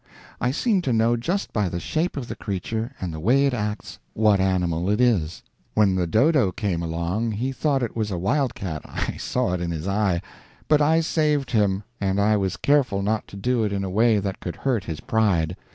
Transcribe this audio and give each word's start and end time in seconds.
I 0.39 0.49
seem 0.49 0.81
to 0.81 0.93
know 0.93 1.15
just 1.15 1.53
by 1.53 1.69
the 1.69 1.79
shape 1.79 2.17
of 2.17 2.27
the 2.27 2.35
creature 2.35 2.95
and 2.99 3.13
the 3.13 3.19
way 3.19 3.45
it 3.45 3.53
acts 3.53 3.99
what 4.13 4.39
animal 4.39 4.89
it 4.89 4.99
is. 4.99 5.43
When 5.75 5.93
the 5.93 6.07
dodo 6.07 6.51
came 6.51 6.81
along 6.81 7.33
he 7.33 7.51
thought 7.51 7.83
it 7.83 7.95
was 7.95 8.09
a 8.09 8.17
wildcat 8.17 8.81
I 8.83 9.17
saw 9.17 9.53
it 9.53 9.61
in 9.61 9.69
his 9.69 9.87
eye. 9.87 10.23
But 10.67 10.81
I 10.81 11.01
saved 11.01 11.51
him. 11.51 11.83
And 11.99 12.19
I 12.19 12.35
was 12.35 12.57
careful 12.57 13.03
not 13.03 13.27
to 13.27 13.37
do 13.37 13.63
it 13.63 13.71
in 13.71 13.83
a 13.83 13.91
way 13.91 14.17
that 14.17 14.39
could 14.39 14.55
hurt 14.55 14.85
his 14.85 15.01
pride. 15.01 15.55